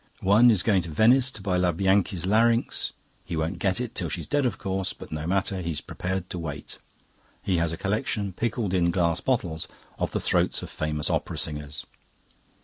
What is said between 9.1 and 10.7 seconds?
bottles, of the throats